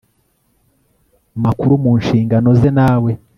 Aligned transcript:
Makuru 1.43 1.73
mu 1.83 1.91
nshingano 1.99 2.49
ze 2.59 2.69
nawe 2.77 3.11